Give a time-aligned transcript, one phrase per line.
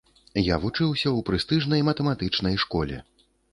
[0.43, 3.01] Я вучыўся ў прэстыжнай матэматычнай школе.